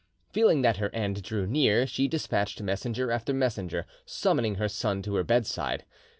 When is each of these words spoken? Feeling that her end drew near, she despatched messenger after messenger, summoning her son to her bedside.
Feeling 0.33 0.63
that 0.63 0.77
her 0.77 0.89
end 0.95 1.21
drew 1.21 1.45
near, 1.45 1.85
she 1.85 2.07
despatched 2.07 2.59
messenger 2.59 3.11
after 3.11 3.33
messenger, 3.35 3.85
summoning 4.03 4.55
her 4.55 4.67
son 4.67 5.03
to 5.03 5.13
her 5.13 5.23
bedside. 5.23 5.85